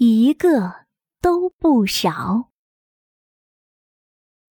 [0.00, 0.86] 一个
[1.20, 2.50] 都不少。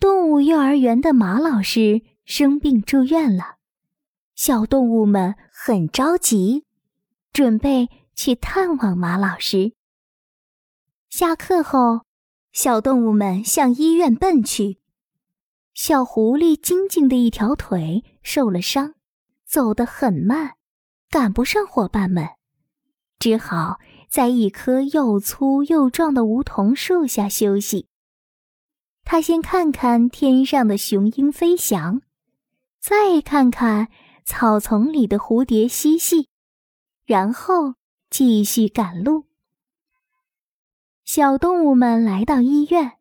[0.00, 3.56] 动物幼儿园的马老师生病住院了，
[4.34, 6.64] 小动物们很着急，
[7.30, 9.74] 准备去探望马老师。
[11.10, 12.06] 下课后，
[12.50, 14.78] 小动物们向医院奔去。
[15.74, 18.94] 小狐狸晶晶的一条腿受了伤，
[19.44, 20.56] 走得很慢，
[21.10, 22.30] 赶不上伙伴们，
[23.18, 23.78] 只好
[24.08, 27.88] 在一棵又粗又壮的梧桐树下休息。
[29.04, 32.00] 他先看看天上的雄鹰飞翔，
[32.80, 33.88] 再看看
[34.24, 36.28] 草丛里的蝴蝶嬉戏，
[37.04, 37.74] 然后
[38.08, 39.26] 继续赶路。
[41.04, 42.92] 小动物们来到医院，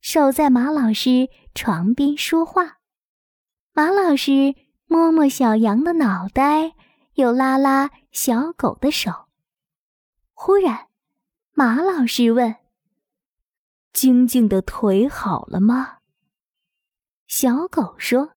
[0.00, 2.78] 守在马老师床边说话。
[3.72, 4.54] 马老师
[4.86, 6.74] 摸摸小羊的脑袋，
[7.14, 9.10] 又拉拉小狗的手。
[10.44, 10.88] 忽然，
[11.52, 12.56] 马老师问
[13.94, 15.98] ：“晶晶的腿好了吗？”
[17.28, 18.32] 小狗说：“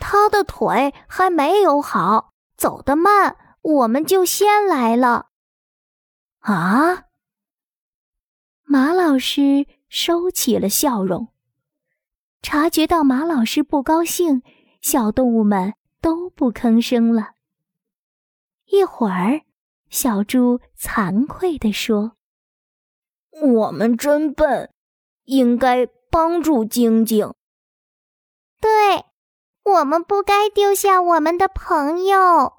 [0.00, 5.28] 它的腿还没有好，走得慢，我们就先来了。”
[6.42, 7.04] 啊！
[8.64, 11.28] 马老师收起了笑容。
[12.42, 14.42] 察觉到马老师不高兴，
[14.80, 17.34] 小动物们都不吭声了。
[18.64, 19.42] 一会儿，
[19.90, 22.16] 小猪惭愧地说
[23.42, 24.72] ：“我们真笨，
[25.24, 27.34] 应该帮助晶晶。
[28.60, 29.04] 对，
[29.64, 32.52] 我们不该丢下我们的朋友。”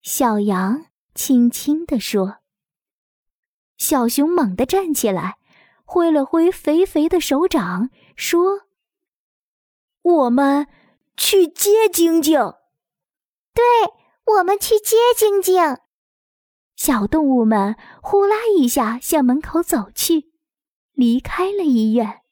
[0.00, 2.38] 小羊轻轻地说。
[3.76, 5.38] 小熊猛地站起来，
[5.84, 8.60] 挥了挥肥肥的手掌，说
[10.02, 10.68] ：“我们
[11.16, 12.38] 去接晶晶。
[13.52, 13.64] ”“对，
[14.36, 15.60] 我们去接晶晶。”
[16.82, 20.32] 小动物们呼啦一下向门口走去，
[20.94, 22.22] 离开了医院。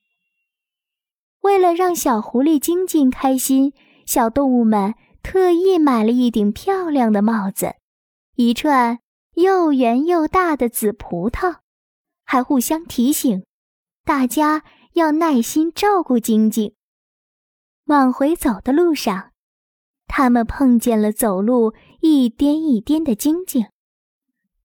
[1.43, 3.73] 为了让小狐狸晶晶开心，
[4.05, 7.77] 小动物们特意买了一顶漂亮的帽子，
[8.35, 8.99] 一串。
[9.35, 11.59] 又圆又大的紫葡萄，
[12.25, 13.45] 还互相提醒，
[14.05, 14.65] 大家
[14.95, 16.75] 要耐心照顾晶晶。
[17.85, 19.31] 往回走的路上，
[20.09, 23.69] 他们碰见了走路一颠一颠的晶晶。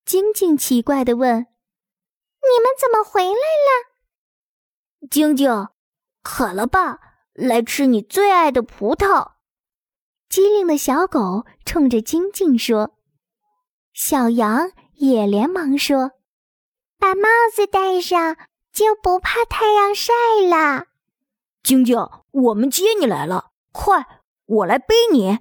[0.06, 1.40] 晶晶奇怪地问
[2.40, 3.98] ：“你们怎么回来了？”
[5.10, 5.70] 晶晶，
[6.22, 7.00] 渴了吧？
[7.34, 9.32] 来吃你最爱的葡萄。
[10.30, 12.96] 机灵的小狗冲着晶晶说。
[13.94, 16.12] 小羊也连忙说
[17.00, 18.38] ：“把帽子戴上，
[18.72, 20.14] 就不怕太阳晒
[20.48, 20.86] 了。”
[21.64, 21.98] 晶晶，
[22.30, 24.06] 我们接你来了，快，
[24.46, 25.40] 我来背你。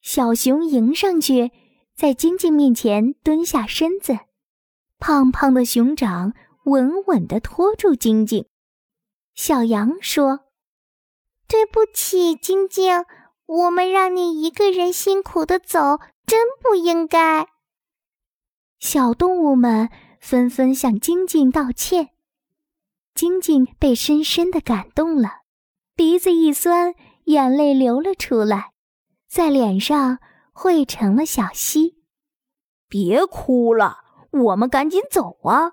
[0.00, 1.52] 小熊迎上去，
[1.96, 4.18] 在晶晶面前蹲下身子，
[4.98, 6.34] 胖胖的熊掌
[6.64, 8.46] 稳稳地托住晶晶。
[9.34, 10.40] 小羊说
[11.46, 13.04] ：“对不起，晶晶，
[13.46, 17.48] 我们让你一个人辛苦的走。”真不应该！
[18.78, 22.12] 小动物们纷纷向晶晶道歉。
[23.14, 25.42] 晶晶被深深的感动了，
[25.94, 26.94] 鼻子一酸，
[27.24, 28.72] 眼泪流了出来，
[29.28, 30.18] 在脸上
[30.54, 31.98] 汇成了小溪。
[32.88, 33.98] 别哭了，
[34.30, 35.72] 我们赶紧走啊！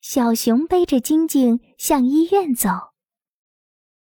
[0.00, 2.70] 小熊背着晶晶向医院走，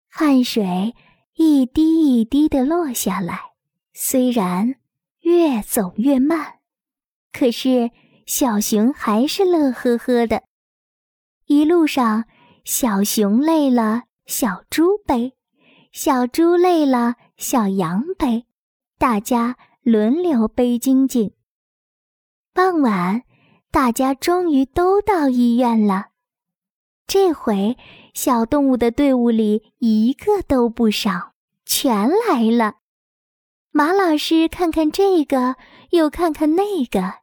[0.08, 0.94] 汗水
[1.34, 3.54] 一滴一滴的落下来，
[3.94, 4.76] 虽然。
[5.22, 6.60] 越走越慢，
[7.32, 7.90] 可是
[8.28, 10.44] 小熊还是乐呵呵的。
[11.48, 12.26] 一路上，
[12.64, 15.32] 小熊累了，小猪背；
[15.92, 18.46] 小猪累了，小羊背。
[18.98, 21.34] 大家轮流背晶晶。
[22.54, 23.24] 傍晚，
[23.70, 26.08] 大家终于都到医院了。
[27.06, 27.78] 这回，
[28.14, 31.34] 小动物的队伍里一个都不少，
[31.66, 32.76] 全来了。
[33.72, 35.58] 马老师看看这个，
[35.90, 37.16] 又看看那个，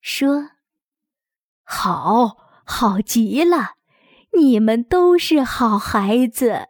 [0.00, 0.50] 说
[1.64, 3.72] ：“好，好极了，
[4.38, 6.68] 你们都是好孩子。”